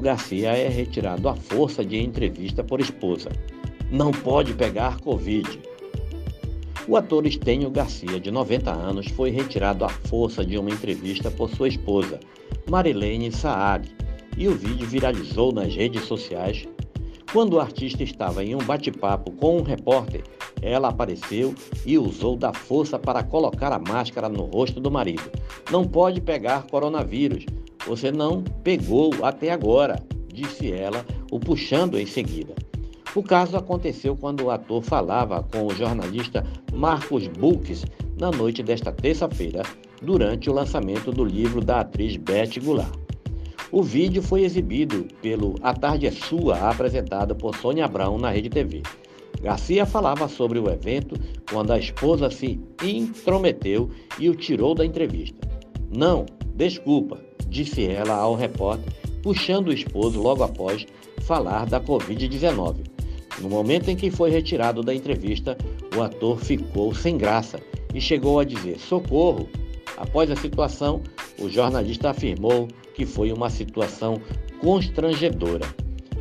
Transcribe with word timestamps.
Garcia 0.00 0.56
é 0.56 0.68
retirado 0.68 1.28
à 1.28 1.34
força 1.34 1.84
de 1.84 1.98
entrevista 1.98 2.64
por 2.64 2.80
esposa. 2.80 3.28
Não 3.90 4.10
pode 4.10 4.54
pegar 4.54 4.98
Covid. 5.00 5.60
O 6.88 6.96
ator 6.96 7.26
Estênio 7.26 7.68
Garcia, 7.68 8.18
de 8.18 8.30
90 8.30 8.72
anos, 8.72 9.08
foi 9.08 9.30
retirado 9.30 9.84
à 9.84 9.90
força 9.90 10.42
de 10.46 10.56
uma 10.56 10.70
entrevista 10.70 11.30
por 11.30 11.50
sua 11.50 11.68
esposa, 11.68 12.18
Marilene 12.70 13.30
Saad, 13.30 13.94
e 14.38 14.48
o 14.48 14.54
vídeo 14.54 14.86
viralizou 14.86 15.52
nas 15.52 15.74
redes 15.74 16.04
sociais. 16.04 16.66
Quando 17.30 17.54
o 17.54 17.60
artista 17.60 18.02
estava 18.02 18.42
em 18.42 18.54
um 18.54 18.64
bate-papo 18.64 19.30
com 19.32 19.58
um 19.58 19.62
repórter, 19.62 20.22
ela 20.62 20.88
apareceu 20.88 21.54
e 21.84 21.98
usou 21.98 22.34
da 22.34 22.50
força 22.50 22.98
para 22.98 23.22
colocar 23.22 23.72
a 23.72 23.78
máscara 23.78 24.28
no 24.28 24.44
rosto 24.44 24.80
do 24.80 24.90
marido. 24.90 25.30
Não 25.70 25.84
pode 25.84 26.22
pegar 26.22 26.66
coronavírus. 26.66 27.44
Você 27.86 28.10
não 28.10 28.42
pegou 28.64 29.12
até 29.22 29.50
agora, 29.50 30.02
disse 30.32 30.72
ela, 30.72 31.04
o 31.30 31.38
puxando 31.38 31.98
em 31.98 32.06
seguida. 32.06 32.54
O 33.14 33.22
caso 33.22 33.56
aconteceu 33.56 34.16
quando 34.16 34.44
o 34.44 34.50
ator 34.50 34.82
falava 34.82 35.42
com 35.42 35.66
o 35.66 35.74
jornalista 35.74 36.44
Marcos 36.74 37.26
Bulques 37.28 37.84
na 38.20 38.30
noite 38.30 38.62
desta 38.62 38.92
terça-feira, 38.92 39.62
durante 40.02 40.50
o 40.50 40.52
lançamento 40.52 41.10
do 41.10 41.24
livro 41.24 41.64
da 41.64 41.80
atriz 41.80 42.16
Beth 42.16 42.60
Goulart. 42.62 42.94
O 43.72 43.82
vídeo 43.82 44.22
foi 44.22 44.42
exibido 44.42 45.06
pelo 45.22 45.54
A 45.62 45.74
Tarde 45.74 46.06
é 46.06 46.10
Sua, 46.10 46.70
apresentado 46.70 47.34
por 47.34 47.56
Sônia 47.56 47.84
Abrão 47.84 48.18
na 48.18 48.30
Rede 48.30 48.48
TV. 48.48 48.82
Garcia 49.40 49.84
falava 49.84 50.28
sobre 50.28 50.58
o 50.58 50.70
evento 50.70 51.14
quando 51.50 51.72
a 51.72 51.78
esposa 51.78 52.30
se 52.30 52.60
intrometeu 52.82 53.90
e 54.18 54.28
o 54.28 54.34
tirou 54.34 54.74
da 54.74 54.84
entrevista. 54.84 55.46
Não, 55.94 56.26
desculpa, 56.54 57.18
disse 57.48 57.86
ela 57.86 58.14
ao 58.14 58.34
repórter, 58.34 58.92
puxando 59.22 59.68
o 59.68 59.72
esposo 59.72 60.20
logo 60.20 60.42
após 60.42 60.86
falar 61.22 61.66
da 61.66 61.80
Covid-19. 61.80 62.76
No 63.40 63.48
momento 63.48 63.88
em 63.90 63.96
que 63.96 64.10
foi 64.10 64.30
retirado 64.30 64.82
da 64.82 64.94
entrevista, 64.94 65.56
o 65.96 66.02
ator 66.02 66.38
ficou 66.38 66.94
sem 66.94 67.18
graça 67.18 67.58
e 67.94 68.00
chegou 68.00 68.38
a 68.38 68.44
dizer: 68.44 68.78
socorro. 68.78 69.48
Após 69.96 70.30
a 70.30 70.36
situação, 70.36 71.02
o 71.38 71.48
jornalista 71.48 72.10
afirmou 72.10 72.68
que 72.94 73.04
foi 73.04 73.32
uma 73.32 73.50
situação 73.50 74.20
constrangedora. 74.60 75.66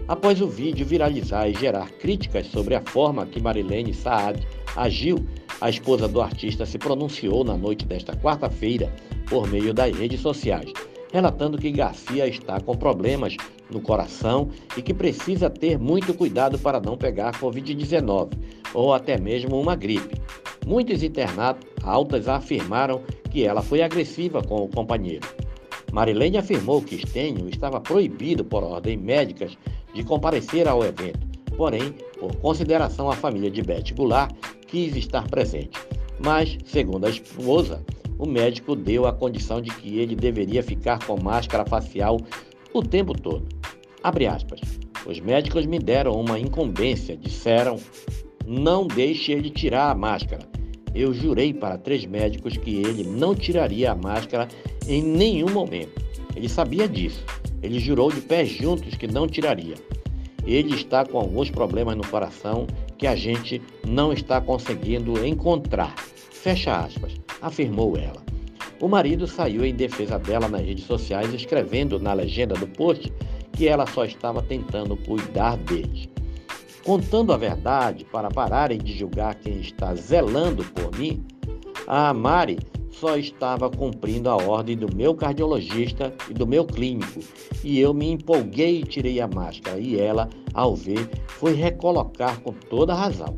Após 0.07 0.39
o 0.41 0.47
vídeo 0.47 0.85
viralizar 0.85 1.49
e 1.49 1.53
gerar 1.53 1.89
críticas 1.89 2.47
sobre 2.47 2.75
a 2.75 2.81
forma 2.81 3.25
que 3.25 3.41
Marilene 3.41 3.93
Saad 3.93 4.45
agiu, 4.75 5.17
a 5.59 5.69
esposa 5.69 6.07
do 6.07 6.21
artista 6.21 6.65
se 6.65 6.77
pronunciou 6.77 7.43
na 7.43 7.57
noite 7.57 7.85
desta 7.85 8.15
quarta-feira 8.15 8.93
por 9.27 9.47
meio 9.47 9.73
das 9.73 9.95
redes 9.97 10.19
sociais, 10.19 10.71
relatando 11.15 11.57
que 11.57 11.71
Garcia 11.71 12.27
está 12.27 12.59
com 12.59 12.75
problemas 12.75 13.37
no 13.71 13.79
coração 13.79 14.49
e 14.75 14.81
que 14.81 14.93
precisa 14.93 15.49
ter 15.49 15.79
muito 15.79 16.13
cuidado 16.13 16.59
para 16.59 16.77
não 16.81 16.97
pegar 16.97 17.39
Covid-19 17.39 18.33
ou 18.73 18.93
até 18.93 19.17
mesmo 19.17 19.57
uma 19.57 19.77
gripe. 19.77 20.21
Muitos 20.67 21.01
internautas 21.03 22.27
afirmaram 22.27 23.01
que 23.31 23.45
ela 23.45 23.61
foi 23.61 23.81
agressiva 23.81 24.43
com 24.43 24.65
o 24.65 24.67
companheiro. 24.67 25.25
Marilene 25.93 26.37
afirmou 26.37 26.81
que 26.81 26.97
Stênio 26.97 27.47
estava 27.47 27.79
proibido 27.79 28.43
por 28.43 28.61
ordem 28.61 28.97
médicas 28.97 29.57
de 29.93 30.03
comparecer 30.03 30.67
ao 30.67 30.83
evento, 30.83 31.25
porém, 31.55 31.93
por 32.19 32.35
consideração 32.41 33.09
à 33.09 33.15
família 33.15 33.49
de 33.49 33.61
Beth 33.61 33.93
Goulart, 33.95 34.35
quis 34.67 34.93
estar 34.97 35.25
presente. 35.29 35.79
Mas, 36.19 36.57
segundo 36.65 37.05
a 37.05 37.09
esposa, 37.09 37.81
o 38.17 38.27
médico 38.27 38.75
deu 38.75 39.05
a 39.05 39.13
condição 39.13 39.61
de 39.61 39.69
que 39.71 39.99
ele 39.99 40.15
deveria 40.15 40.63
ficar 40.63 41.05
com 41.05 41.21
máscara 41.21 41.65
facial 41.65 42.17
o 42.73 42.81
tempo 42.81 43.13
todo. 43.13 43.47
Abre 44.03 44.27
aspas. 44.27 44.61
Os 45.05 45.19
médicos 45.19 45.65
me 45.65 45.79
deram 45.79 46.13
uma 46.13 46.39
incumbência, 46.39 47.15
disseram: 47.15 47.77
não 48.45 48.87
deixe 48.87 49.31
ele 49.31 49.49
tirar 49.49 49.91
a 49.91 49.95
máscara. 49.95 50.47
Eu 50.93 51.13
jurei 51.13 51.53
para 51.53 51.77
três 51.77 52.05
médicos 52.05 52.55
que 52.57 52.75
ele 52.75 53.03
não 53.03 53.35
tiraria 53.35 53.91
a 53.91 53.95
máscara 53.95 54.47
em 54.87 55.01
nenhum 55.01 55.49
momento. 55.49 56.01
Ele 56.35 56.47
sabia 56.47 56.87
disso. 56.87 57.23
Ele 57.61 57.79
jurou 57.79 58.11
de 58.11 58.21
pés 58.21 58.49
juntos 58.49 58.95
que 58.95 59.07
não 59.07 59.27
tiraria. 59.27 59.75
Ele 60.45 60.75
está 60.75 61.03
com 61.03 61.17
alguns 61.17 61.49
problemas 61.49 61.97
no 61.97 62.07
coração 62.07 62.67
que 62.97 63.07
a 63.07 63.15
gente 63.15 63.61
não 63.85 64.13
está 64.13 64.39
conseguindo 64.39 65.25
encontrar. 65.25 65.95
Fecha 66.41 66.85
aspas, 66.85 67.13
afirmou 67.41 67.97
ela. 67.97 68.23
O 68.79 68.87
marido 68.87 69.25
saiu 69.25 69.65
em 69.65 69.73
defesa 69.73 70.19
dela 70.19 70.47
nas 70.47 70.61
redes 70.61 70.85
sociais, 70.85 71.33
escrevendo 71.33 71.99
na 71.99 72.13
legenda 72.13 72.53
do 72.53 72.67
post 72.67 73.11
que 73.53 73.67
ela 73.67 73.87
só 73.87 74.05
estava 74.05 74.43
tentando 74.43 74.95
cuidar 74.97 75.57
deles. 75.57 76.07
Contando 76.83 77.33
a 77.33 77.37
verdade 77.37 78.05
para 78.05 78.29
pararem 78.29 78.77
de 78.77 78.93
julgar 78.93 79.35
quem 79.35 79.59
está 79.59 79.95
zelando 79.95 80.63
por 80.65 80.95
mim, 80.99 81.25
a 81.87 82.13
Mari 82.13 82.59
só 82.91 83.17
estava 83.17 83.69
cumprindo 83.69 84.29
a 84.29 84.35
ordem 84.35 84.77
do 84.77 84.95
meu 84.95 85.15
cardiologista 85.15 86.13
e 86.29 86.33
do 86.33 86.45
meu 86.45 86.65
clínico, 86.65 87.21
e 87.63 87.79
eu 87.79 87.93
me 87.93 88.11
empolguei 88.11 88.81
e 88.81 88.83
tirei 88.83 89.19
a 89.19 89.27
máscara, 89.27 89.79
e 89.79 89.99
ela, 89.99 90.29
ao 90.53 90.75
ver, 90.75 91.09
foi 91.27 91.53
recolocar 91.53 92.39
com 92.41 92.51
toda 92.51 92.93
razão. 92.93 93.37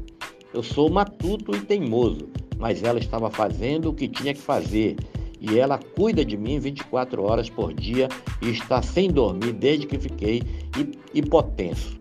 Eu 0.53 0.61
sou 0.61 0.89
matuto 0.89 1.55
e 1.55 1.61
teimoso, 1.61 2.29
mas 2.57 2.83
ela 2.83 2.99
estava 2.99 3.29
fazendo 3.29 3.89
o 3.89 3.93
que 3.93 4.07
tinha 4.07 4.33
que 4.33 4.39
fazer, 4.39 4.95
e 5.39 5.59
ela 5.59 5.77
cuida 5.77 6.25
de 6.25 6.35
mim 6.35 6.59
24 6.59 7.23
horas 7.23 7.49
por 7.49 7.73
dia 7.73 8.09
e 8.41 8.49
está 8.49 8.81
sem 8.81 9.09
dormir 9.09 9.53
desde 9.53 9.85
que 9.85 9.99
fiquei 9.99 10.41
hipotenso. 11.13 11.99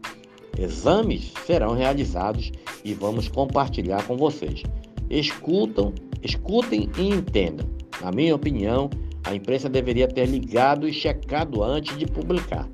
Exames 0.58 1.32
serão 1.46 1.74
realizados 1.74 2.50
e 2.82 2.94
vamos 2.94 3.28
compartilhar 3.28 4.06
com 4.06 4.16
vocês. 4.16 4.62
Escutam 5.10 5.92
Escutem 6.22 6.90
e 6.98 7.08
entendam. 7.08 7.68
Na 8.00 8.10
minha 8.10 8.34
opinião, 8.34 8.90
a 9.24 9.34
imprensa 9.34 9.68
deveria 9.68 10.08
ter 10.08 10.26
ligado 10.26 10.88
e 10.88 10.92
checado 10.92 11.62
antes 11.62 11.96
de 11.96 12.04
publicar, 12.04 12.68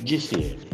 disse 0.00 0.34
ele. 0.34 0.65